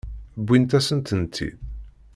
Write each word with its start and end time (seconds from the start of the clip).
Wwint-asen-tent-id. 0.41 1.55